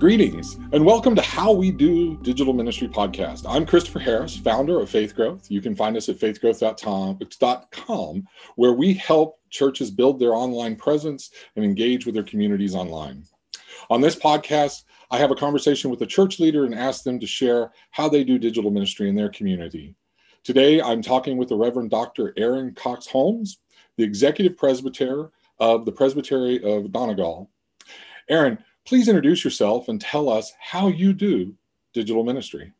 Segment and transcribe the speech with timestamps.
[0.00, 3.44] Greetings and welcome to How We Do Digital Ministry Podcast.
[3.46, 5.50] I'm Christopher Harris, founder of Faith Growth.
[5.50, 8.26] You can find us at faithgrowth.com,
[8.56, 13.24] where we help churches build their online presence and engage with their communities online.
[13.90, 17.26] On this podcast, I have a conversation with a church leader and ask them to
[17.26, 19.94] share how they do digital ministry in their community.
[20.44, 22.32] Today, I'm talking with the Reverend Dr.
[22.38, 23.58] Aaron Cox Holmes,
[23.98, 27.50] the executive presbyter of the Presbytery of Donegal.
[28.30, 31.54] Aaron, please introduce yourself and tell us how you do
[31.94, 32.72] digital ministry.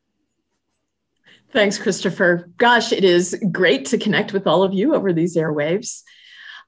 [1.53, 2.51] Thanks, Christopher.
[2.57, 6.03] Gosh, it is great to connect with all of you over these airwaves.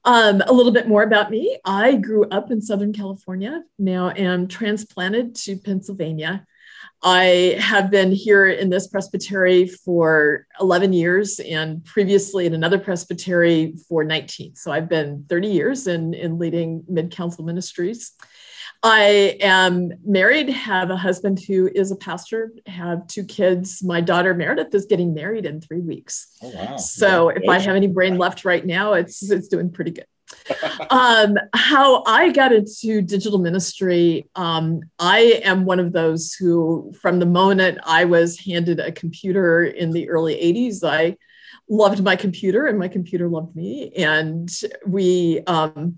[0.05, 1.57] Um, a little bit more about me.
[1.65, 6.45] I grew up in Southern California, now am transplanted to Pennsylvania.
[7.03, 13.75] I have been here in this presbytery for 11 years and previously in another presbytery
[13.89, 14.55] for 19.
[14.55, 18.13] So I've been 30 years in, in leading mid council ministries.
[18.83, 23.81] I am married, have a husband who is a pastor, have two kids.
[23.81, 26.37] My daughter Meredith is getting married in three weeks.
[26.41, 26.75] Oh, wow.
[26.75, 30.05] So if I have any brain left right now, it's it's doing pretty good.
[30.89, 37.19] um, how I got into digital ministry, um, I am one of those who, from
[37.19, 41.17] the moment I was handed a computer in the early 80s, I
[41.69, 43.91] loved my computer and my computer loved me.
[43.97, 44.49] And
[44.85, 45.97] we, um,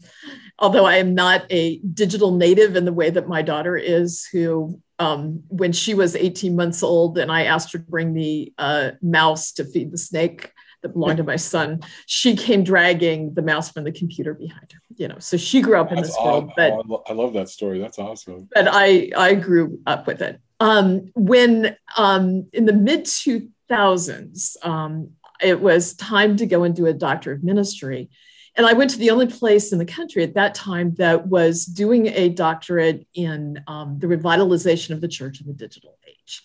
[0.60, 4.80] although I am not a digital native in the way that my daughter is, who,
[5.00, 8.94] um, when she was 18 months old and I asked her to bring me a
[9.02, 13.72] mouse to feed the snake that belonged to my son, she came dragging the mouse
[13.72, 14.80] from the computer behind her.
[14.98, 16.52] You know, so she grew up in That's this world.
[16.56, 17.80] But oh, I love that story.
[17.80, 18.48] That's awesome.
[18.54, 20.40] But I I grew up with it.
[20.62, 25.10] Um, when um, in the mid 2000s, um,
[25.42, 28.10] it was time to go and do a doctor of ministry.
[28.56, 31.66] And I went to the only place in the country at that time that was
[31.66, 36.44] doing a doctorate in um, the revitalization of the church in the digital age.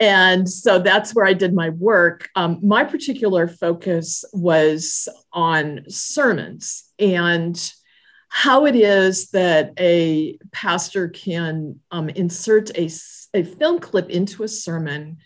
[0.00, 2.28] And so that's where I did my work.
[2.34, 7.72] Um, my particular focus was on sermons and
[8.28, 12.90] how it is that a pastor can um, insert a,
[13.32, 15.18] a film clip into a sermon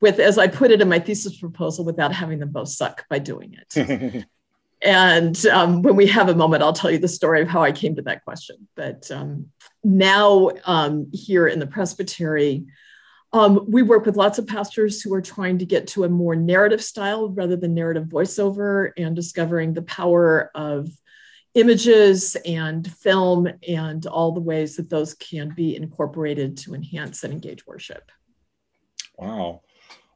[0.00, 3.18] with, as I put it in my thesis proposal, without having them both suck by
[3.18, 4.26] doing it.
[4.82, 7.72] and um, when we have a moment, I'll tell you the story of how I
[7.72, 8.68] came to that question.
[8.76, 9.46] But um,
[9.84, 12.66] now, um, here in the presbytery,
[13.32, 16.34] um, we work with lots of pastors who are trying to get to a more
[16.34, 20.88] narrative style rather than narrative voiceover and discovering the power of
[21.54, 27.32] images and film and all the ways that those can be incorporated to enhance and
[27.32, 28.10] engage worship.
[29.16, 29.62] Wow.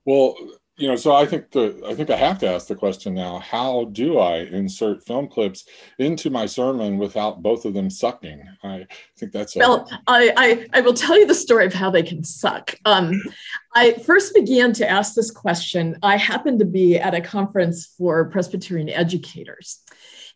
[0.04, 0.36] Well,
[0.76, 3.38] you know, so I think the I think I have to ask the question now:
[3.38, 5.64] How do I insert film clips
[6.00, 8.42] into my sermon without both of them sucking?
[8.64, 9.88] I think that's well.
[10.08, 12.74] I, I, I will tell you the story of how they can suck.
[12.84, 13.22] Um,
[13.76, 15.96] I first began to ask this question.
[16.02, 19.78] I happened to be at a conference for Presbyterian educators,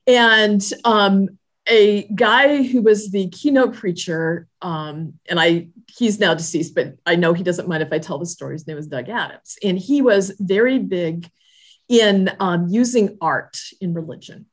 [0.06, 1.37] and um,
[1.68, 7.16] a guy who was the keynote preacher, um, and I he's now deceased, but I
[7.16, 8.54] know he doesn't mind if I tell the story.
[8.54, 11.28] His name was Doug Adams, and he was very big
[11.88, 14.46] in um, using art in religion.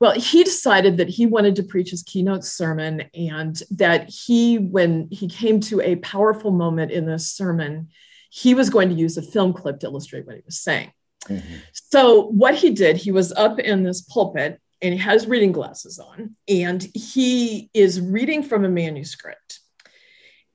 [0.00, 5.08] Well, he decided that he wanted to preach his keynote sermon, and that he, when
[5.10, 7.88] he came to a powerful moment in this sermon,
[8.30, 10.92] he was going to use a film clip to illustrate what he was saying.
[11.28, 11.54] Mm-hmm.
[11.72, 15.98] So, what he did, he was up in this pulpit and he has reading glasses
[15.98, 19.60] on, and he is reading from a manuscript.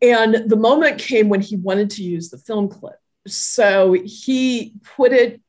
[0.01, 2.95] And the moment came when he wanted to use the film clip.
[3.27, 5.41] So he put it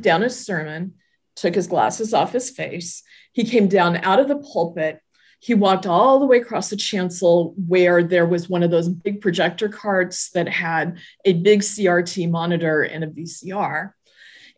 [0.00, 0.94] down his sermon,
[1.36, 3.02] took his glasses off his face.
[3.32, 5.00] He came down out of the pulpit.
[5.38, 9.20] He walked all the way across the chancel where there was one of those big
[9.20, 13.92] projector carts that had a big CRT monitor and a VCR.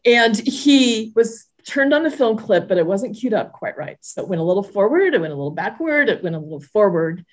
[0.05, 3.97] And he was turned on the film clip, but it wasn't queued up quite right.
[4.01, 6.61] So it went a little forward, it went a little backward, it went a little
[6.61, 7.25] forward.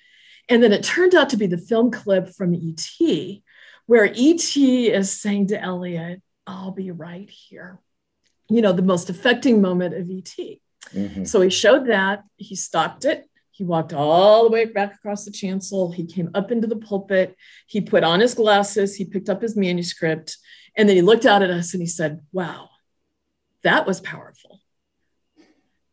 [0.48, 3.42] And then it turned out to be the film clip from E.T.,
[3.86, 4.88] where E.T.
[4.88, 7.78] is saying to Elliot, I'll be right here.
[8.48, 10.60] You know, the most affecting moment of E.T.
[10.92, 11.24] Mm-hmm.
[11.24, 13.28] So he showed that, he stopped it.
[13.50, 15.92] He walked all the way back across the chancel.
[15.92, 17.36] He came up into the pulpit.
[17.66, 18.96] He put on his glasses.
[18.96, 20.38] He picked up his manuscript.
[20.76, 22.69] And then he looked out at us and he said, Wow,
[23.62, 24.60] that was powerful.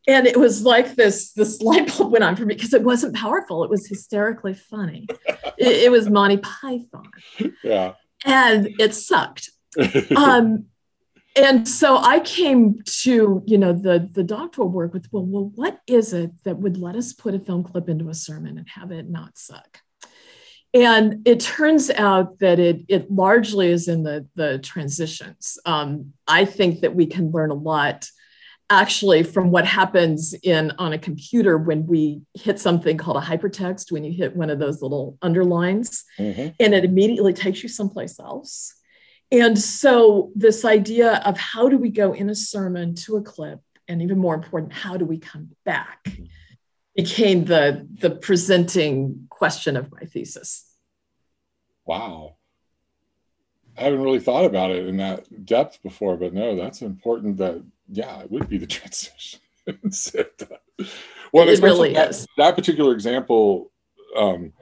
[0.08, 3.16] And it was like this this light bulb went on for me because it wasn't
[3.16, 5.08] powerful it was hysterically funny.
[5.60, 7.10] It, it, was monty python.
[7.64, 7.94] Yeah.
[8.24, 9.50] And it sucked.
[10.16, 10.68] Um
[11.38, 15.80] and so i came to you know the the doctoral work with well well what
[15.88, 18.92] is it that would let us put a film clip into a sermon and have
[18.92, 19.82] it not suck
[20.78, 25.58] And it turns out that it, it largely is in the, the transitions.
[25.66, 28.08] Um, I think that we can learn a lot
[28.70, 33.92] actually from what happens in on a computer when we hit something called a hypertext
[33.92, 36.50] when you hit one of those little underlines mm-hmm.
[36.60, 38.76] and it immediately takes you someplace else
[39.32, 43.62] and so this idea of how do we go in a sermon to a clip
[43.88, 46.06] and even more important how do we come back
[46.94, 50.67] became the the presenting question of my thesis
[51.88, 52.36] wow
[53.78, 57.64] I haven't really thought about it in that depth before, but no, that's important that
[57.90, 59.40] yeah, it would be the transition.
[61.32, 62.28] well, it really that, is.
[62.38, 63.72] That particular example,
[64.16, 64.54] um,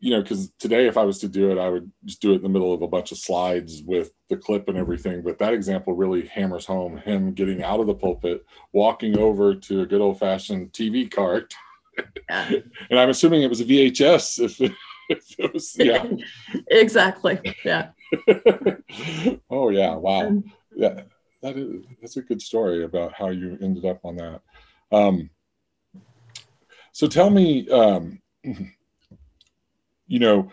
[0.00, 2.36] you know, because today if I was to do it, I would just do it
[2.36, 5.22] in the middle of a bunch of slides with the clip and everything.
[5.22, 9.82] But that example really hammers home him getting out of the pulpit, walking over to
[9.82, 11.54] a good old fashioned TV cart.
[12.28, 12.50] Yeah.
[12.90, 14.72] and I'm assuming it was a VHS if, if it
[15.52, 16.04] was, yeah.
[16.68, 17.40] exactly.
[17.64, 17.90] Yeah.
[19.50, 19.94] oh, yeah.
[19.94, 20.42] Wow.
[20.76, 21.02] Yeah
[21.42, 24.40] that is that's a good story about how you ended up on that.
[24.90, 25.30] Um,
[26.92, 28.20] so tell me, um,
[30.06, 30.50] you know,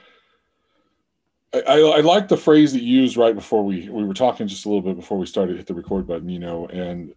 [1.54, 4.48] I, I, I, like the phrase that you used right before we we were talking
[4.48, 6.30] just a little bit before we started hit the record button.
[6.30, 7.14] You know, and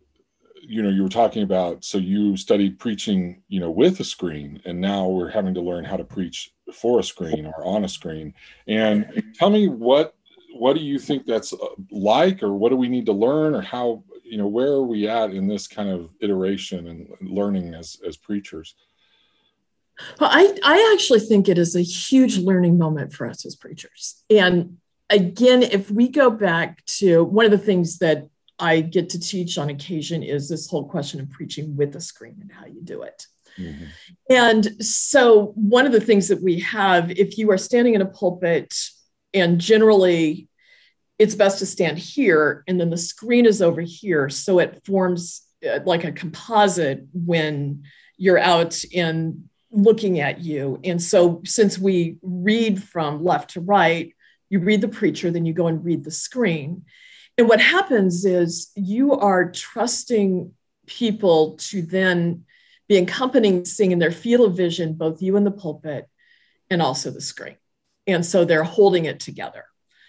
[0.64, 4.62] you know you were talking about so you studied preaching you know with a screen
[4.64, 7.88] and now we're having to learn how to preach for a screen or on a
[7.88, 8.34] screen.
[8.66, 10.14] And tell me what
[10.54, 11.56] what do you think that's uh,
[11.90, 15.08] like or what do we need to learn or how you know where are we
[15.08, 18.74] at in this kind of iteration and learning as as preachers?
[20.18, 24.22] Well i i actually think it is a huge learning moment for us as preachers.
[24.30, 24.78] And
[25.10, 28.28] again if we go back to one of the things that
[28.62, 32.36] i get to teach on occasion is this whole question of preaching with a screen
[32.40, 33.26] and how you do it.
[33.58, 33.84] Mm-hmm.
[34.30, 38.06] and so one of the things that we have if you are standing in a
[38.06, 38.74] pulpit
[39.34, 40.48] and generally
[41.18, 45.42] it's best to stand here and then the screen is over here so it forms
[45.70, 47.82] uh, like a composite when
[48.16, 50.78] you're out and looking at you.
[50.84, 54.14] And so since we read from left to right
[54.50, 56.84] you read the preacher then you go and read the screen
[57.38, 60.52] and what happens is you are trusting
[60.86, 62.44] people to then
[62.88, 66.08] be accompanying seeing in their field of vision both you and the pulpit
[66.70, 67.56] and also the screen
[68.06, 69.64] and so they're holding it together.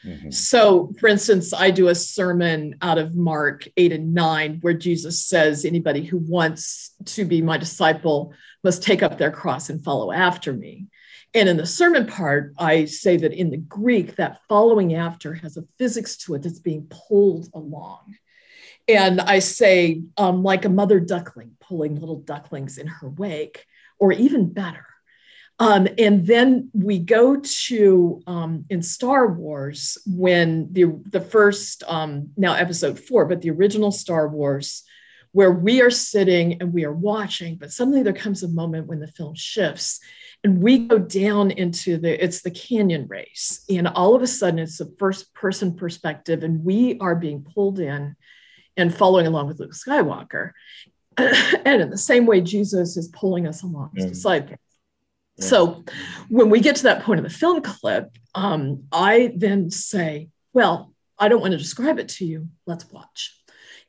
[0.06, 0.32] Mm-hmm.
[0.32, 5.26] So, for instance, I do a sermon out of Mark 8 and 9 where Jesus
[5.26, 8.34] says, Anybody who wants to be my disciple
[8.64, 10.88] must take up their cross and follow after me.
[11.34, 15.58] And in the sermon part, I say that in the Greek, that following after has
[15.58, 18.16] a physics to it that's being pulled along.
[18.88, 23.66] And I say, um, like a mother duckling pulling little ducklings in her wake,
[23.98, 24.86] or even better,
[25.60, 32.30] um, and then we go to um, in Star Wars when the the first um,
[32.36, 34.84] now episode four, but the original Star Wars,
[35.34, 39.00] where we are sitting and we are watching, but suddenly there comes a moment when
[39.00, 40.00] the film shifts,
[40.44, 44.60] and we go down into the it's the canyon race, and all of a sudden
[44.60, 48.16] it's the first person perspective, and we are being pulled in
[48.78, 50.52] and following along with Luke Skywalker.
[51.18, 54.60] and in the same way, Jesus is pulling us along as disciples.
[55.40, 55.84] So
[56.30, 60.94] when we get to that point in the film clip, um, I then say, Well,
[61.18, 62.50] I don't want to describe it to you.
[62.68, 63.43] Let's watch.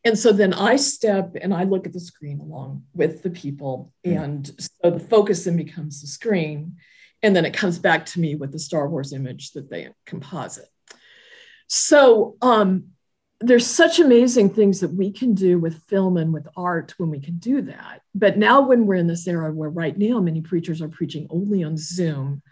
[0.05, 3.93] And so then I step and I look at the screen along with the people.
[4.07, 4.23] Mm.
[4.23, 6.77] And so the focus then becomes the screen.
[7.23, 10.69] And then it comes back to me with the Star Wars image that they composite.
[11.69, 12.89] So um,
[13.41, 17.21] there's such amazing things that we can do with film and with art when we
[17.21, 18.03] can do that.
[18.15, 21.65] But now, when we're in this era where right now many preachers are preaching only
[21.65, 22.43] on Zoom,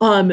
[0.00, 0.32] um,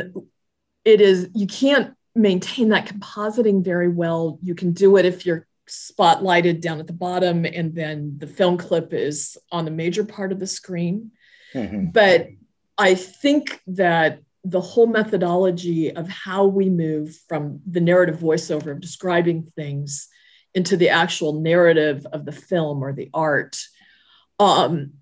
[0.85, 4.39] it is you can't maintain that compositing very well.
[4.41, 8.57] You can do it if you're spotlighted down at the bottom, and then the film
[8.57, 11.11] clip is on the major part of the screen.
[11.53, 11.87] Mm-hmm.
[11.91, 12.29] But
[12.77, 18.79] I think that the whole methodology of how we move from the narrative voiceover of
[18.79, 20.07] describing things
[20.53, 23.57] into the actual narrative of the film or the art
[24.39, 24.93] um,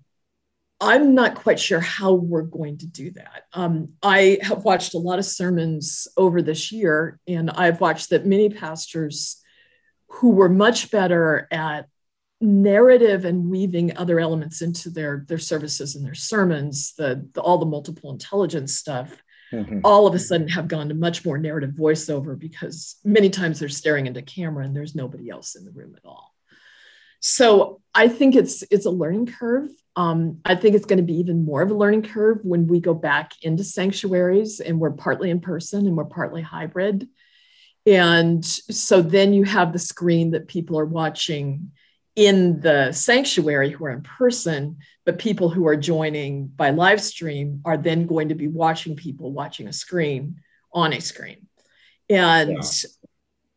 [0.80, 4.98] i'm not quite sure how we're going to do that um, i have watched a
[4.98, 9.40] lot of sermons over this year and i've watched that many pastors
[10.08, 11.88] who were much better at
[12.40, 17.56] narrative and weaving other elements into their their services and their sermons the, the all
[17.56, 19.22] the multiple intelligence stuff
[19.52, 19.80] mm-hmm.
[19.84, 23.70] all of a sudden have gone to much more narrative voiceover because many times they're
[23.70, 26.34] staring into camera and there's nobody else in the room at all.
[27.20, 29.70] so I think it's it's a learning curve.
[29.96, 32.80] Um, I think it's going to be even more of a learning curve when we
[32.80, 37.08] go back into sanctuaries and we're partly in person and we're partly hybrid.
[37.86, 41.70] And so then you have the screen that people are watching
[42.16, 47.60] in the sanctuary who are in person, but people who are joining by live stream
[47.64, 50.40] are then going to be watching people watching a screen
[50.72, 51.46] on a screen.
[52.08, 52.88] And yeah.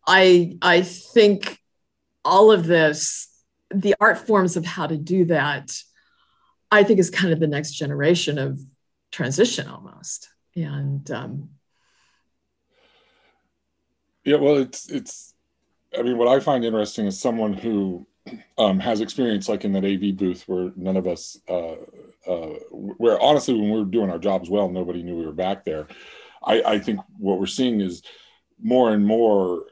[0.06, 1.58] I I think
[2.26, 3.28] all of this,
[3.72, 5.72] the art forms of how to do that,
[6.70, 8.60] I think is kind of the next generation of
[9.12, 10.30] transition almost.
[10.56, 11.50] And um,
[14.30, 15.34] yeah, well, it's it's.
[15.98, 18.06] I mean, what I find interesting is someone who
[18.60, 21.78] um, has experience like in that AV booth where none of us, uh,
[22.28, 25.66] uh, where honestly, when we were doing our jobs well, nobody knew we were back
[25.66, 25.88] there.
[26.44, 28.04] I, I think what we're seeing is
[28.62, 29.64] more and more,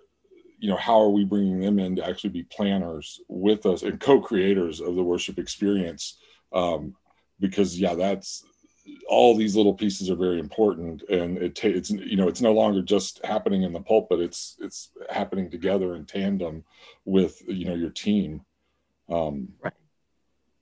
[0.58, 4.00] you know, how are we bringing them in to actually be planners with us and
[4.00, 6.18] co-creators of the worship experience?
[6.52, 6.96] Um,
[7.40, 8.44] because yeah, that's
[9.10, 12.53] all these little pieces are very important and it ta- it's you know it's no
[12.53, 16.63] longer just happening in the pulpit it's it's happening together in tandem
[17.06, 18.41] with you know your team
[19.10, 19.74] um, right.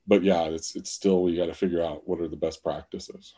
[0.08, 3.34] But yeah, it's it's still we got to figure out what are the best practices.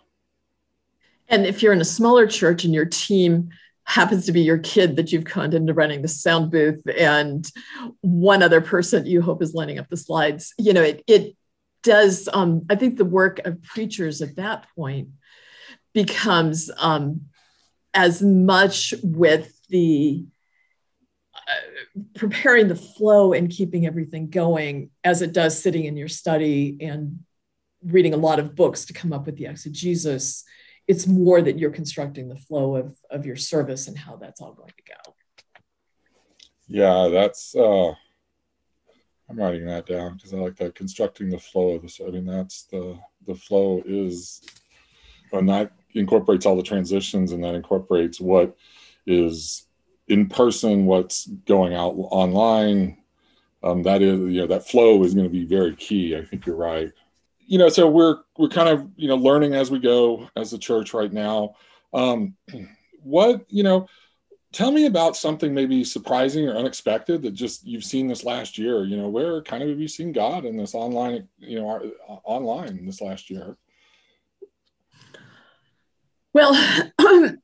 [1.29, 3.49] And if you're in a smaller church and your team
[3.83, 7.49] happens to be your kid that you've conned into running the sound booth and
[8.01, 11.37] one other person you hope is lining up the slides, you know, it, it
[11.87, 15.09] does, um, I think the work of preachers at that point
[15.93, 17.21] becomes um,
[17.93, 20.25] as much with the
[22.13, 27.19] preparing the flow and keeping everything going as it does sitting in your study and
[27.83, 30.43] reading a lot of books to come up with the exegesis
[30.87, 34.53] it's more that you're constructing the flow of, of your service and how that's all
[34.53, 35.13] going to go.
[36.67, 37.93] Yeah that's uh
[39.29, 42.25] i'm writing that down because i like that constructing the flow of this i mean
[42.25, 44.41] that's the the flow is
[45.33, 48.55] and that incorporates all the transitions and that incorporates what
[49.05, 49.67] is
[50.07, 52.97] in person, what's going out online.
[53.63, 56.15] Um, that is, you know, that flow is going to be very key.
[56.15, 56.91] I think you're right.
[57.45, 60.57] You know, so we're we're kind of you know learning as we go as a
[60.57, 61.55] church right now.
[61.93, 62.35] Um,
[63.03, 63.87] what you know,
[64.57, 68.83] tell me about something maybe surprising or unexpected that just you've seen this last year.
[68.85, 71.91] You know, where kind of have you seen God in this online, you know,
[72.23, 73.55] online this last year?
[76.33, 76.55] Well,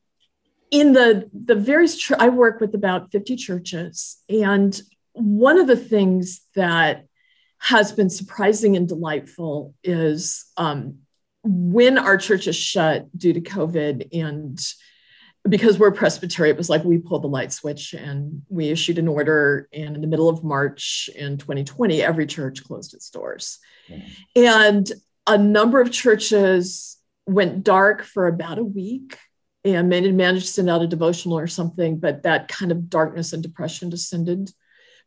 [0.72, 6.40] in the the various I work with about 50 churches and one of the things
[6.56, 7.06] that
[7.58, 10.96] has been surprising and delightful is um,
[11.44, 14.58] when our church is shut due to COVID and
[15.48, 19.08] because we're Presbyterian, it was like we pulled the light switch and we issued an
[19.08, 19.68] order.
[19.72, 23.58] And in the middle of March in 2020, every church closed its doors.
[23.88, 24.08] Mm-hmm.
[24.36, 24.92] And
[25.26, 26.96] a number of churches
[27.26, 29.18] went dark for about a week
[29.64, 33.42] and managed to send out a devotional or something, but that kind of darkness and
[33.42, 34.50] depression descended.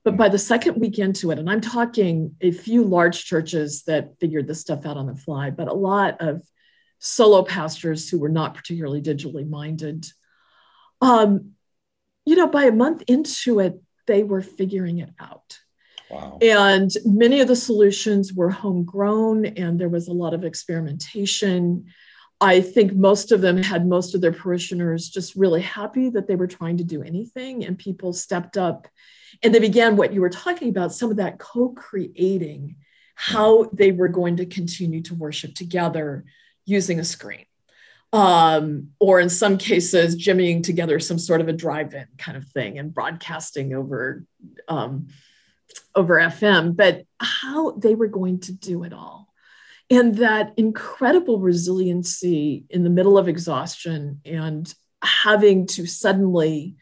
[0.04, 4.20] But by the second week into it, and I'm talking a few large churches that
[4.20, 6.42] figured this stuff out on the fly, but a lot of
[7.00, 10.08] solo pastors who were not particularly digitally minded.
[11.02, 11.52] Um,
[12.26, 15.60] you know, by a month into it, they were figuring it out.
[16.10, 16.38] Wow.
[16.42, 21.86] And many of the solutions were homegrown, and there was a lot of experimentation.
[22.40, 26.36] I think most of them had most of their parishioners just really happy that they
[26.36, 28.88] were trying to do anything, and people stepped up
[29.44, 32.76] and they began what you were talking about some of that co creating
[33.16, 36.26] how they were going to continue to worship together
[36.66, 37.46] using a screen.
[38.14, 42.48] Um, or in some cases, jimmying together some sort of a drive in kind of
[42.48, 44.24] thing and broadcasting over,
[44.70, 45.08] um,
[45.94, 49.28] over FM, but how they were going to do it all
[49.90, 56.76] and that incredible resiliency in the middle of exhaustion and having to suddenly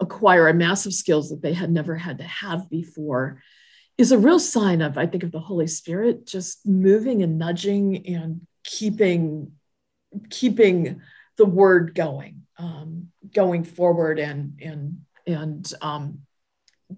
[0.00, 3.42] acquire a massive skills that they had never had to have before
[3.98, 8.06] is a real sign of i think of the holy spirit just moving and nudging
[8.06, 9.52] and keeping
[10.30, 11.00] keeping
[11.36, 16.20] the word going um, going forward and and and um,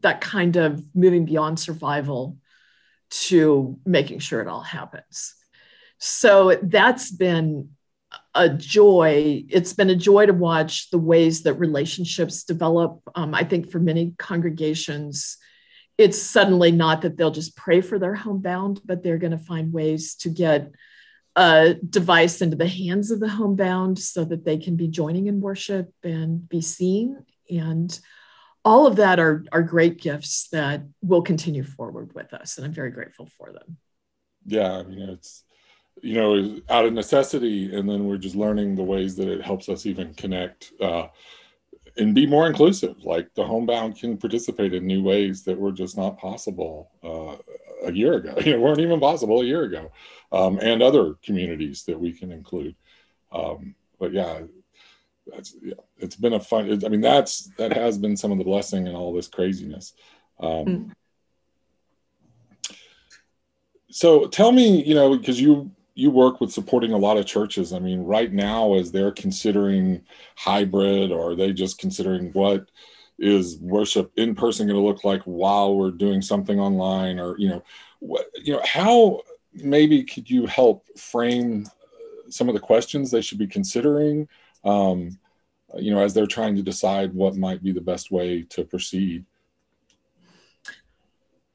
[0.01, 2.39] that kind of moving beyond survival
[3.11, 5.35] to making sure it all happens
[5.99, 7.71] so that's been
[8.35, 9.45] a joy.
[9.49, 13.01] It's been a joy to watch the ways that relationships develop.
[13.15, 15.39] Um, I think for many congregations,
[15.97, 19.73] it's suddenly not that they'll just pray for their homebound, but they're going to find
[19.73, 20.73] ways to get
[21.37, 25.41] a device into the hands of the homebound so that they can be joining in
[25.41, 27.25] worship and be seen.
[27.51, 27.99] And
[28.65, 32.57] all of that are, are great gifts that will continue forward with us.
[32.57, 33.77] And I'm very grateful for them.
[34.47, 35.45] Yeah, I mean, it's,
[36.03, 37.75] you know, out of necessity.
[37.75, 41.09] And then we're just learning the ways that it helps us even connect uh,
[41.97, 42.97] and be more inclusive.
[43.03, 47.37] Like the homebound can participate in new ways that were just not possible uh,
[47.85, 49.91] a year ago, you know, weren't even possible a year ago,
[50.33, 52.75] um, and other communities that we can include.
[53.33, 54.41] Um, but yeah,
[55.27, 56.71] that's yeah, it's been a fun.
[56.71, 59.95] It, I mean, that's that has been some of the blessing in all this craziness.
[60.41, 60.93] Um, mm.
[63.91, 67.73] So tell me, you know, because you you work with supporting a lot of churches.
[67.73, 70.03] I mean, right now, as they're considering
[70.37, 72.69] hybrid, or are they just considering what
[73.19, 77.49] is worship in person going to look like while we're doing something online, or you
[77.49, 77.63] know,
[78.01, 81.67] what you know, how maybe could you help frame
[82.29, 84.29] some of the questions they should be considering?
[84.65, 85.19] um,
[85.77, 89.25] you know, as they're trying to decide what might be the best way to proceed?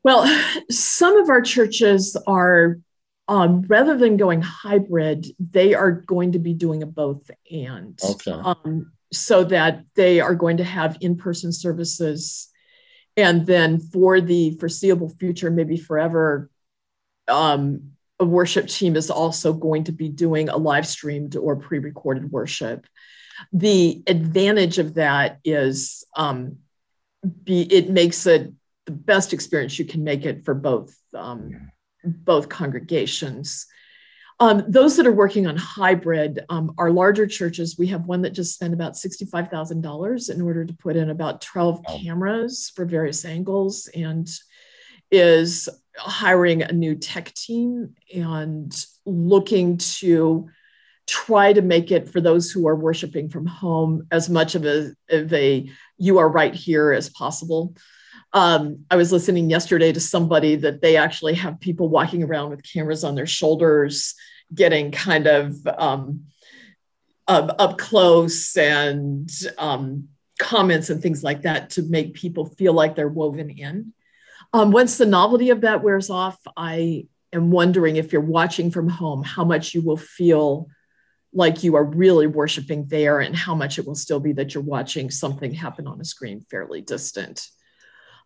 [0.04, 0.26] Well,
[0.70, 2.80] some of our churches are,
[3.28, 8.00] um, rather than going hybrid, they are going to be doing a both and.
[8.04, 8.32] Okay.
[8.32, 12.50] Um, so that they are going to have in person services.
[13.18, 16.50] And then for the foreseeable future, maybe forever,
[17.28, 21.80] um, a worship team is also going to be doing a live streamed or pre
[21.80, 22.86] recorded worship.
[23.54, 26.58] The advantage of that is um,
[27.44, 28.52] be, it makes it
[28.86, 31.72] the best experience you can make it for both um,
[32.04, 33.68] both congregations.
[34.42, 37.78] Um, those that are working on hybrid um, are larger churches.
[37.78, 41.84] We have one that just spent about $65,000 in order to put in about 12
[41.86, 44.30] cameras for various angles and
[45.12, 45.68] is
[45.98, 48.74] hiring a new tech team and
[49.06, 50.50] looking to
[51.06, 54.92] try to make it for those who are worshiping from home as much of a,
[55.10, 57.76] of a you are right here as possible.
[58.34, 62.64] Um, I was listening yesterday to somebody that they actually have people walking around with
[62.64, 64.16] cameras on their shoulders,
[64.54, 66.26] getting kind of um,
[67.28, 72.96] up, up, close and um, comments and things like that to make people feel like
[72.96, 73.94] they're woven in.
[74.54, 78.90] Um, once the novelty of that wears off, I am wondering if you're watching from
[78.90, 80.68] home, how much you will feel
[81.32, 84.64] like you are really worshiping there and how much it will still be that you're
[84.64, 87.48] watching something happen on a screen fairly distant.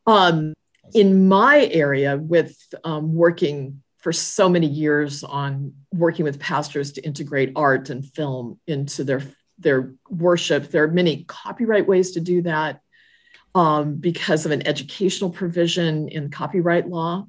[0.05, 0.53] Um,
[0.93, 7.01] in my area, with um, working for so many years on working with pastors to
[7.01, 9.21] integrate art and film into their
[9.59, 12.81] their worship, there are many copyright ways to do that
[13.55, 17.25] um, because of an educational provision in copyright law.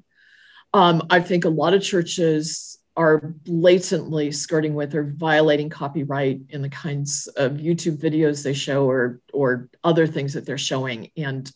[0.73, 6.61] Um, I think a lot of churches are blatantly skirting with or violating copyright in
[6.61, 11.11] the kinds of YouTube videos they show or, or other things that they're showing.
[11.17, 11.49] And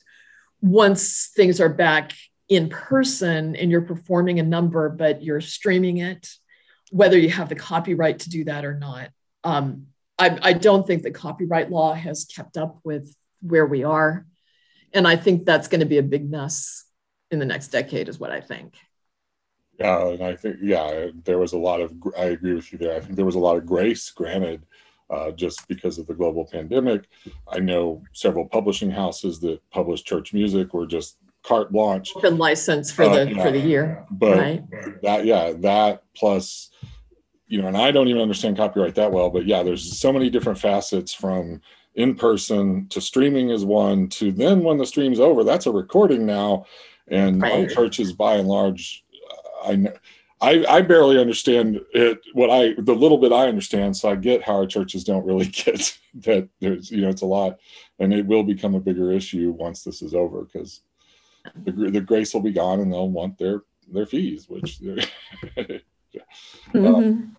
[0.62, 2.14] once things are back
[2.48, 6.28] in person and you're performing a number, but you're streaming it,
[6.92, 9.10] whether you have the copyright to do that or not,
[9.44, 14.26] um, I, I don't think the copyright law has kept up with where we are.
[14.94, 16.86] And I think that's going to be a big mess
[17.32, 18.76] in the next decade, is what I think.
[19.80, 21.94] Yeah, and I think yeah, there was a lot of.
[22.18, 22.98] I agree with you there.
[22.98, 24.66] I think there was a lot of grace granted
[25.10, 27.06] uh, just because of the global pandemic.
[27.48, 32.92] I know several publishing houses that publish church music were just carte blanche, open license
[32.92, 34.06] for the uh, yeah, for the year.
[34.12, 35.02] But right?
[35.02, 36.70] that yeah, that plus,
[37.48, 40.30] you know, and I don't even understand copyright that well, but yeah, there's so many
[40.30, 41.62] different facets from
[41.96, 46.26] in person to streaming is one to then when the stream's over that's a recording
[46.26, 46.66] now
[47.08, 47.70] and right.
[47.70, 49.04] churches by and large
[49.66, 49.92] i
[50.42, 52.20] I, I barely understand it.
[52.34, 55.46] What I the little bit I understand, so I get how our churches don't really
[55.48, 56.50] get that.
[56.60, 57.60] There's you know it's a lot,
[58.00, 60.82] and it will become a bigger issue once this is over because
[61.56, 66.86] the the grace will be gone and they'll want their their fees, which mm-hmm.
[66.86, 67.36] um,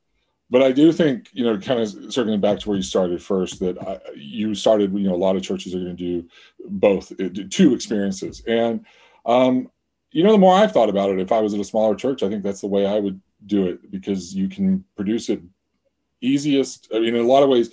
[0.50, 3.60] but I do think, you know, kind of circling back to where you started first,
[3.60, 6.28] that I, you started, you know, a lot of churches are going to do
[6.66, 8.42] both, uh, two experiences.
[8.48, 8.84] And,
[9.24, 9.70] um,
[10.12, 12.22] you know, the more I've thought about it, if I was at a smaller church,
[12.22, 15.40] I think that's the way I would do it because you can produce it
[16.20, 16.88] easiest.
[16.94, 17.70] I mean, in a lot of ways,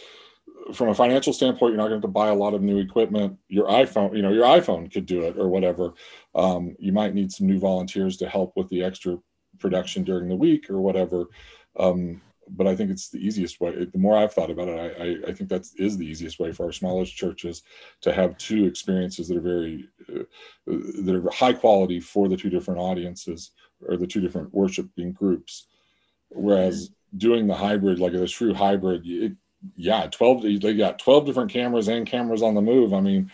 [0.73, 2.77] from a financial standpoint, you're not going to have to buy a lot of new
[2.77, 3.37] equipment.
[3.47, 5.93] Your iPhone, you know, your iPhone could do it or whatever.
[6.35, 9.17] Um, you might need some new volunteers to help with the extra
[9.59, 11.27] production during the week or whatever.
[11.79, 13.85] Um, but I think it's the easiest way.
[13.85, 16.51] The more I've thought about it, I, I, I, think that is the easiest way
[16.51, 17.63] for our smallest churches
[18.01, 20.23] to have two experiences that are very uh,
[20.65, 23.51] that are high quality for the two different audiences
[23.87, 25.67] or the two different worshiping groups.
[26.29, 29.33] Whereas doing the hybrid, like a true hybrid, it,
[29.75, 32.93] yeah, twelve they got twelve different cameras and cameras on the move.
[32.93, 33.31] I mean,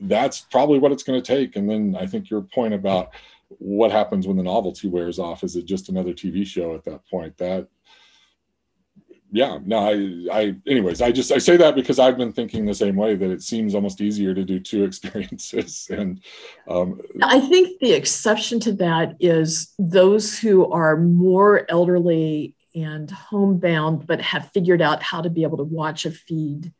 [0.00, 1.56] that's probably what it's going to take.
[1.56, 3.12] And then I think your point about
[3.58, 7.06] what happens when the novelty wears off is it just another TV show at that
[7.08, 7.36] point?
[7.38, 7.68] That
[9.34, 12.74] yeah, no, I, I, anyways, I just, I say that because I've been thinking the
[12.74, 15.88] same way that it seems almost easier to do two experiences.
[15.90, 16.22] And
[16.68, 24.06] um, I think the exception to that is those who are more elderly and homebound,
[24.06, 26.72] but have figured out how to be able to watch a feed.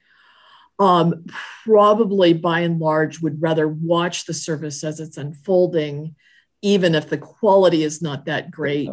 [0.78, 1.24] Um,
[1.64, 6.16] probably by and large would rather watch the service as it's unfolding,
[6.60, 8.90] even if the quality is not that great,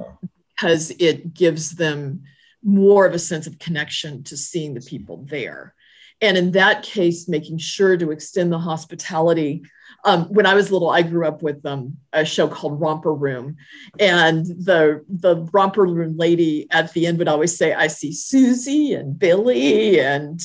[0.56, 2.24] because it gives them
[2.64, 5.74] more of a sense of connection to seeing the people there.
[6.22, 9.64] And in that case, making sure to extend the hospitality.
[10.04, 13.56] Um, when I was little, I grew up with um, a show called Romper Room,
[14.00, 18.94] and the the Romper Room lady at the end would always say, "I see Susie
[18.94, 20.42] and Billy and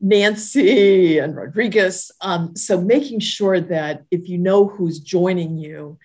[0.00, 5.98] Nancy and Rodriguez." Um, so making sure that if you know who's joining you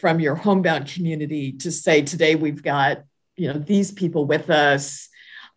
[0.00, 3.04] from your homebound community, to say today we've got
[3.36, 5.08] you know these people with us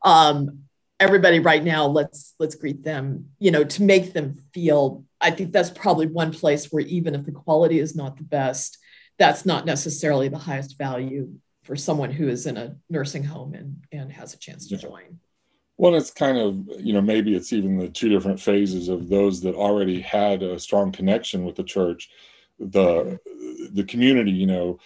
[0.04, 0.60] um,
[1.00, 5.52] everybody right now let's let's greet them you know to make them feel i think
[5.52, 8.78] that's probably one place where even if the quality is not the best
[9.20, 11.30] that's not necessarily the highest value
[11.64, 14.82] for someone who is in a nursing home and and has a chance to yeah.
[14.82, 15.20] join
[15.78, 19.42] well it's kind of you know maybe it's even the two different phases of those
[19.42, 22.10] that already had a strong connection with the church
[22.60, 23.20] the
[23.74, 24.80] the community you know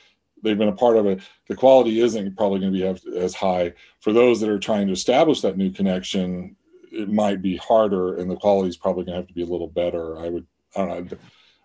[0.43, 1.21] they've been a part of it.
[1.47, 4.93] The quality isn't probably going to be as high for those that are trying to
[4.93, 6.55] establish that new connection.
[6.91, 9.47] It might be harder, and the quality is probably going to have to be a
[9.47, 10.19] little better.
[10.19, 11.17] I would, I don't know.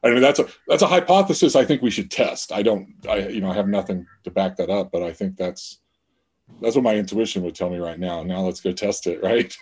[0.04, 1.56] I mean, that's a that's a hypothesis.
[1.56, 2.52] I think we should test.
[2.52, 5.36] I don't, I you know, I have nothing to back that up, but I think
[5.36, 5.80] that's
[6.60, 8.22] that's what my intuition would tell me right now.
[8.22, 9.56] Now let's go test it, right?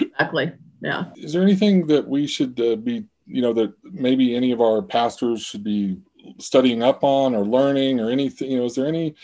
[0.00, 0.52] exactly.
[0.80, 1.06] Yeah.
[1.16, 4.82] Is there anything that we should uh, be, you know, that maybe any of our
[4.82, 5.98] pastors should be
[6.38, 9.14] studying up on or learning or anything you know is there any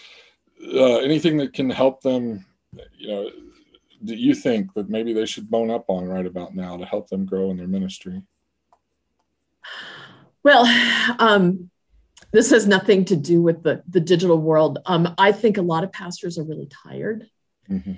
[0.74, 2.44] uh, anything that can help them
[2.96, 3.30] you know
[4.02, 7.08] that you think that maybe they should bone up on right about now to help
[7.08, 8.22] them grow in their ministry?
[10.42, 10.66] Well
[11.18, 11.70] um,
[12.32, 14.78] this has nothing to do with the, the digital world.
[14.86, 17.28] Um, i think a lot of pastors are really tired.
[17.70, 17.92] Mm-hmm.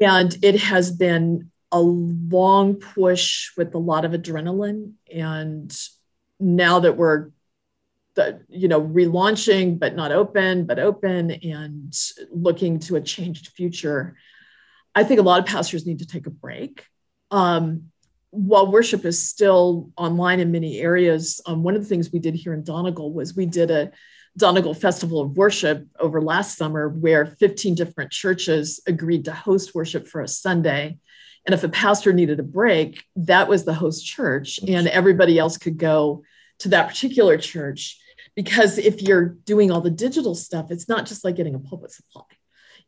[0.00, 4.92] and it has been a long push with a lot of adrenaline.
[5.12, 5.76] And
[6.38, 7.30] now that we're
[8.16, 11.94] the, you know relaunching but not open but open and
[12.30, 14.16] looking to a changed future.
[14.94, 16.84] I think a lot of pastors need to take a break.
[17.30, 17.90] Um,
[18.30, 22.34] while worship is still online in many areas um, one of the things we did
[22.34, 23.90] here in donegal was we did a
[24.36, 30.06] donegal festival of worship over last summer where 15 different churches agreed to host worship
[30.06, 30.98] for a sunday.
[31.46, 35.56] And if a pastor needed a break that was the host church and everybody else
[35.56, 36.22] could go
[36.60, 37.98] to that particular church
[38.36, 41.90] because if you're doing all the digital stuff it's not just like getting a pulpit
[41.90, 42.22] supply.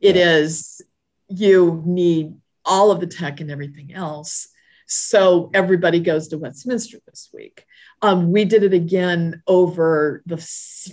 [0.01, 0.37] It yeah.
[0.37, 0.81] is
[1.29, 4.49] you need all of the tech and everything else.
[4.87, 7.65] So everybody goes to westminster this week.
[8.03, 10.37] Um, we did it again over the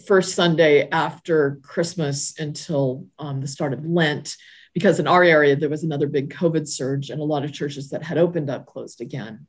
[0.06, 4.38] first sunday after christmas until um, the start of lent
[4.74, 7.90] because in our area there was another big covid surge and a lot of churches
[7.90, 9.48] that had opened up closed again.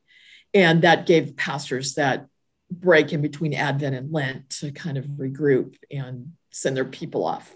[0.53, 2.27] And that gave pastors that
[2.71, 7.53] break in between Advent and Lent to kind of regroup and send their people off.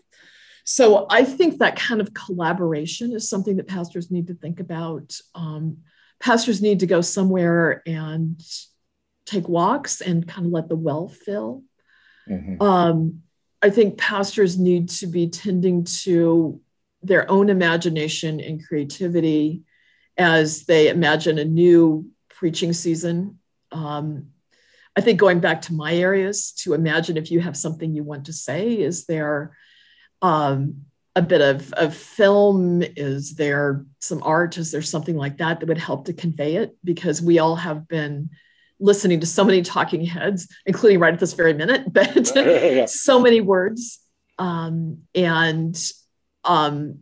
[0.64, 5.18] So I think that kind of collaboration is something that pastors need to think about.
[5.36, 5.78] Um,
[6.20, 8.42] pastors need to go somewhere and
[9.26, 11.64] take walks and kind of let the well fill.
[12.28, 12.62] Mm-hmm.
[12.62, 13.22] Um,
[13.62, 16.62] I think pastors need to be tending to
[17.04, 19.64] their own imagination and creativity
[20.18, 23.40] as they imagine a new preaching season.
[23.72, 24.28] Um,
[24.96, 28.26] I think going back to my areas to imagine if you have something you want
[28.26, 29.56] to say, is there
[30.22, 32.82] um, a bit of, of film?
[32.82, 34.58] Is there some art?
[34.58, 36.78] Is there something like that that would help to convey it?
[36.84, 38.30] Because we all have been
[38.80, 42.86] listening to so many talking heads, including right at this very minute, but yeah.
[42.86, 44.00] so many words.
[44.38, 45.78] Um, and
[46.46, 47.00] um,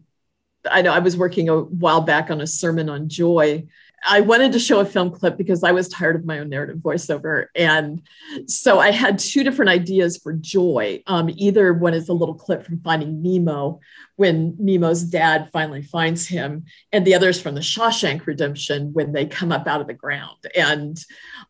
[0.70, 3.68] I know I was working a while back on a sermon on joy
[4.08, 6.78] I wanted to show a film clip because I was tired of my own narrative
[6.78, 7.46] voiceover.
[7.56, 8.02] And
[8.48, 11.02] so I had two different ideas for joy.
[11.08, 13.80] Um, either one is a little clip from Finding Nemo
[14.16, 19.12] when Nemo's dad finally finds him, and the other is from the Shawshank Redemption when
[19.12, 20.38] they come up out of the ground.
[20.56, 20.98] And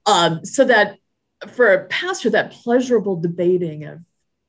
[0.06, 0.98] um, so that
[1.48, 4.00] for a pastor, that pleasurable debating of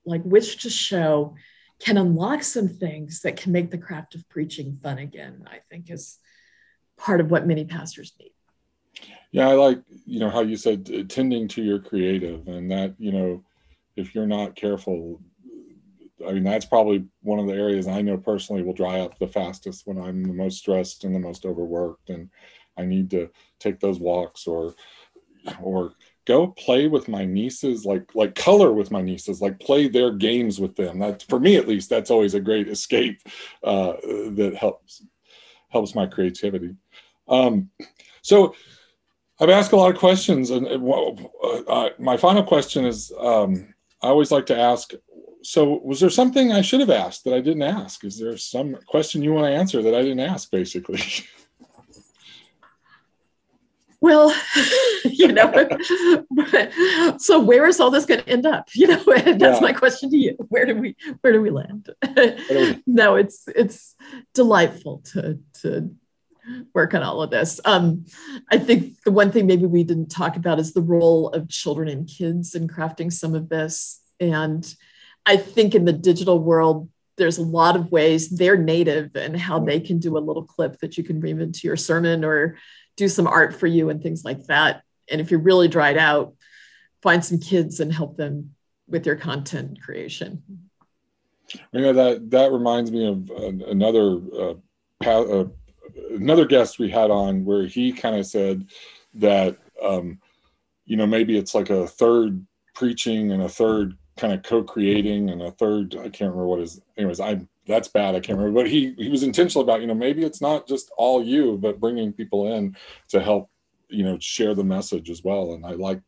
[0.04, 1.34] like which to show
[1.80, 5.90] can unlock some things that can make the craft of preaching fun again, I think
[5.90, 6.18] is
[6.96, 8.30] part of what many pastors need.
[9.32, 13.10] Yeah, I like you know how you said tending to your creative, and that you
[13.10, 13.42] know
[13.96, 15.20] if you're not careful,
[16.26, 19.26] I mean that's probably one of the areas I know personally will dry up the
[19.26, 22.30] fastest when I'm the most stressed and the most overworked, and
[22.76, 24.74] I need to take those walks or
[25.60, 25.94] or
[26.26, 30.58] go play with my nieces like like color with my nieces like play their games
[30.58, 33.20] with them that for me at least that's always a great escape
[33.62, 33.92] uh,
[34.30, 35.04] that helps
[35.68, 36.74] helps my creativity
[37.28, 37.70] um,
[38.22, 38.54] so
[39.40, 44.08] i've asked a lot of questions and uh, uh, my final question is um, i
[44.08, 44.92] always like to ask
[45.42, 48.76] so was there something i should have asked that i didn't ask is there some
[48.86, 51.02] question you want to answer that i didn't ask basically
[54.04, 54.36] well,
[55.06, 55.50] you know,
[57.18, 58.68] so where is all this going to end up?
[58.74, 59.58] You know, that's yeah.
[59.62, 60.36] my question to you.
[60.50, 61.88] Where do we where do we land?
[62.86, 63.96] no, it's it's
[64.34, 65.90] delightful to to
[66.74, 67.60] work on all of this.
[67.64, 68.04] Um,
[68.50, 71.88] I think the one thing maybe we didn't talk about is the role of children
[71.88, 74.00] and kids in crafting some of this.
[74.20, 74.66] And
[75.26, 79.60] I think in the digital world, there's a lot of ways they're native and how
[79.60, 82.56] they can do a little clip that you can weave into your sermon or
[82.96, 84.82] do some art for you and things like that.
[85.10, 86.34] And if you're really dried out,
[87.02, 88.54] find some kids and help them
[88.88, 90.42] with your content creation.
[91.72, 93.30] You know that that reminds me of
[93.68, 94.54] another uh,
[95.04, 95.44] uh,
[96.10, 98.66] another guest we had on where he kind of said
[99.14, 100.18] that um,
[100.84, 105.42] you know maybe it's like a third preaching and a third kind of co-creating and
[105.42, 108.14] a third I can't remember what is anyways I that's bad.
[108.14, 110.90] I can't remember, but he he was intentional about you know maybe it's not just
[110.96, 112.76] all you, but bringing people in
[113.08, 113.50] to help
[113.88, 115.54] you know share the message as well.
[115.54, 116.00] And I like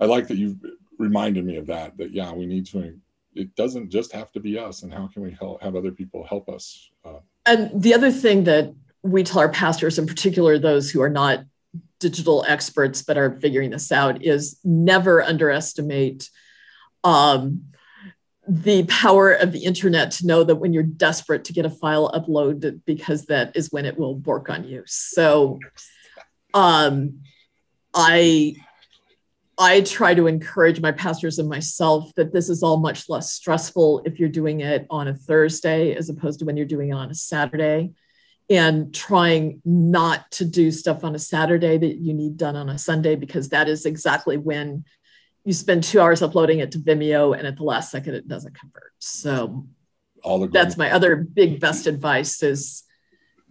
[0.00, 0.58] I like that you
[0.98, 1.96] reminded me of that.
[1.96, 2.98] That yeah, we need to.
[3.34, 6.24] It doesn't just have to be us, and how can we help have other people
[6.24, 6.90] help us?
[7.04, 8.72] Uh, and the other thing that
[9.04, 11.44] we tell our pastors, in particular those who are not
[12.00, 16.28] digital experts but are figuring this out, is never underestimate.
[17.04, 17.66] Um,
[18.48, 22.10] the power of the internet to know that when you're desperate to get a file
[22.12, 25.58] uploaded because that is when it will work on you so
[26.52, 27.20] um,
[27.94, 28.54] i
[29.56, 34.02] i try to encourage my pastors and myself that this is all much less stressful
[34.04, 37.10] if you're doing it on a thursday as opposed to when you're doing it on
[37.10, 37.94] a saturday
[38.50, 42.78] and trying not to do stuff on a saturday that you need done on a
[42.78, 44.84] sunday because that is exactly when
[45.44, 48.58] you spend two hours uploading it to Vimeo, and at the last second, it doesn't
[48.58, 48.92] convert.
[48.98, 49.66] So
[50.22, 52.82] all the that's my other big best advice is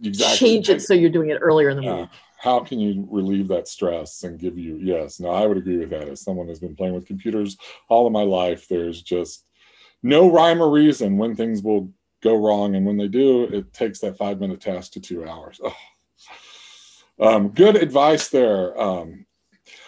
[0.02, 0.36] exactly.
[0.36, 2.00] change it so you're doing it earlier in the yeah.
[2.00, 2.08] week.
[2.38, 4.76] How can you relieve that stress and give you?
[4.82, 6.08] Yes, no, I would agree with that.
[6.08, 7.56] As someone who's been playing with computers
[7.88, 9.46] all of my life, there's just
[10.02, 11.90] no rhyme or reason when things will
[12.24, 15.60] go wrong, and when they do, it takes that five minute task to two hours.
[15.62, 15.76] Oh.
[17.20, 18.80] Um, good advice there.
[18.80, 19.26] Um,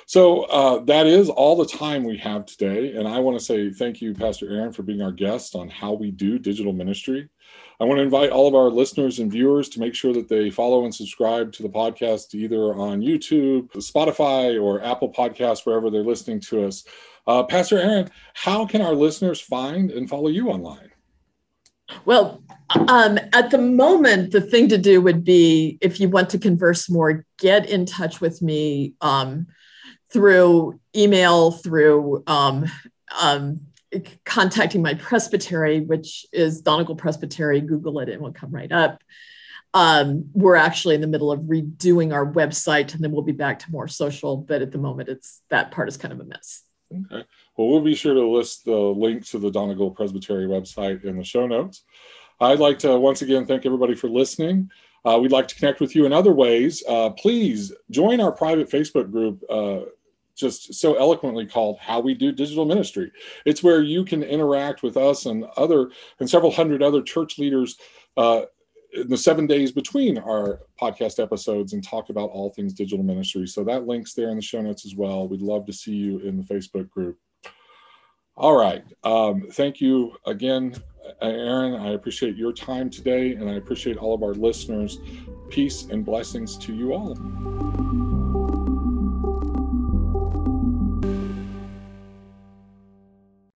[0.07, 2.93] so uh, that is all the time we have today.
[2.93, 5.93] And I want to say thank you, Pastor Aaron, for being our guest on how
[5.95, 7.29] we do digital ministry.
[7.81, 10.49] I want to invite all of our listeners and viewers to make sure that they
[10.51, 16.03] follow and subscribe to the podcast either on YouTube, Spotify, or Apple Podcasts, wherever they're
[16.05, 16.85] listening to us.
[17.27, 20.91] Uh, Pastor Aaron, how can our listeners find and follow you online?
[22.05, 22.43] Well,
[22.89, 26.91] um, at the moment, the thing to do would be if you want to converse
[26.91, 28.95] more, get in touch with me.
[29.01, 29.47] Um,
[30.13, 32.65] through email, through um,
[33.21, 33.61] um,
[34.25, 37.61] contacting my presbytery, which is Donegal Presbytery.
[37.61, 39.03] Google it, it will come right up.
[39.75, 43.59] Um, we're actually in the middle of redoing our website, and then we'll be back
[43.61, 44.37] to more social.
[44.37, 46.63] But at the moment, it's that part is kind of a mess.
[46.93, 47.25] Okay.
[47.57, 51.25] Well, we'll be sure to list the link to the Donegal Presbytery website in the
[51.25, 51.83] show notes.
[52.41, 54.71] I'd like to once again thank everybody for listening.
[55.05, 56.83] Uh, we'd like to connect with you in other ways.
[56.89, 59.43] Uh, please join our private Facebook group.
[59.49, 59.81] Uh,
[60.37, 63.11] just so eloquently called how we do digital ministry
[63.47, 67.79] it's where you can interact with us and other and several hundred other church leaders
[68.19, 68.43] uh,
[68.97, 73.47] in the seven days between our podcast episodes and talk about all things digital ministry.
[73.47, 75.29] So that link's there in the show notes as well.
[75.29, 77.19] We'd love to see you in the facebook group.
[78.37, 78.85] All right.
[79.05, 80.75] Um, thank you again
[81.23, 81.75] aaron.
[81.75, 84.99] I appreciate your time today and i appreciate all of our listeners.
[85.49, 87.15] Peace and blessings to you all